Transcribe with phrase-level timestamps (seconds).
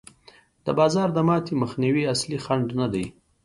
[0.65, 3.05] د بازار د ماتې مخنیوی اصلي خنډ نه دی.